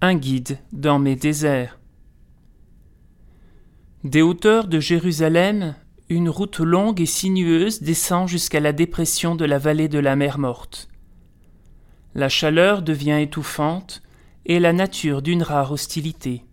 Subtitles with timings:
[0.00, 1.78] un guide dans mes déserts.
[4.04, 5.74] Des hauteurs de Jérusalem,
[6.08, 10.38] une route longue et sinueuse descend jusqu'à la dépression de la vallée de la mer
[10.38, 10.88] morte.
[12.14, 14.02] La chaleur devient étouffante
[14.46, 16.44] et la nature d'une rare hostilité.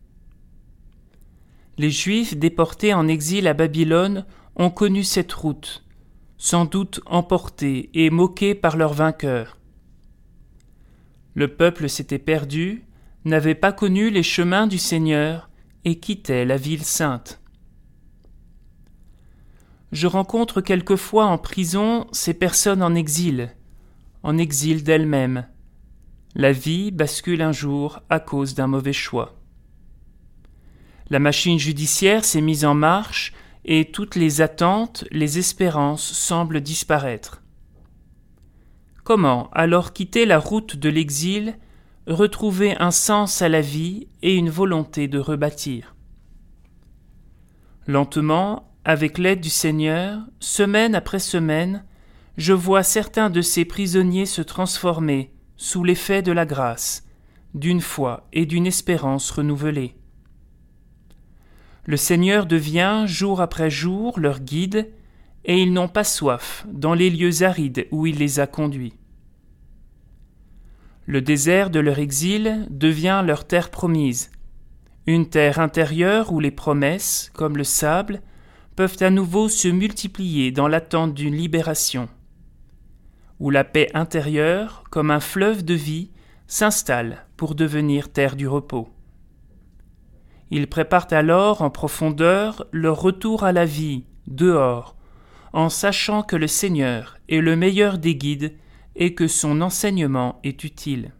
[1.77, 4.25] Les Juifs déportés en exil à Babylone
[4.55, 5.85] ont connu cette route,
[6.37, 9.59] sans doute emportés et moqués par leurs vainqueurs.
[11.35, 12.85] Le peuple s'était perdu,
[13.25, 15.49] n'avait pas connu les chemins du Seigneur
[15.83, 17.41] et quittait la ville sainte.
[19.91, 23.51] Je rencontre quelquefois en prison ces personnes en exil,
[24.23, 25.47] en exil d'elles-mêmes.
[26.35, 29.39] La vie bascule un jour à cause d'un mauvais choix.
[31.09, 33.33] La machine judiciaire s'est mise en marche
[33.63, 37.41] et toutes les attentes, les espérances semblent disparaître.
[39.03, 41.57] Comment alors quitter la route de l'exil,
[42.07, 45.95] retrouver un sens à la vie et une volonté de rebâtir
[47.87, 51.83] Lentement, avec l'aide du Seigneur, semaine après semaine,
[52.37, 57.03] je vois certains de ces prisonniers se transformer, sous l'effet de la grâce,
[57.53, 59.95] d'une foi et d'une espérance renouvelée.
[61.85, 64.91] Le Seigneur devient jour après jour leur guide,
[65.45, 68.95] et ils n'ont pas soif dans les lieux arides où il les a conduits.
[71.07, 74.31] Le désert de leur exil devient leur terre promise,
[75.05, 78.21] une terre intérieure où les promesses, comme le sable,
[78.75, 82.09] peuvent à nouveau se multiplier dans l'attente d'une libération,
[83.39, 86.09] où la paix intérieure, comme un fleuve de vie,
[86.47, 88.89] s'installe pour devenir terre du repos.
[90.49, 94.95] Ils préparent alors en profondeur leur retour à la vie, dehors,
[95.53, 98.53] en sachant que le Seigneur est le meilleur des guides
[98.95, 101.11] et que son enseignement est utile.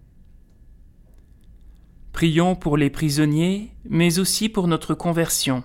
[2.14, 5.64] Prions pour les prisonniers, mais aussi pour notre conversion,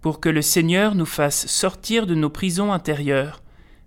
[0.00, 3.42] pour que le Seigneur nous fasse sortir de nos prisons intérieures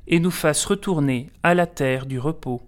[0.07, 2.61] et nous fasse retourner à la terre du repos.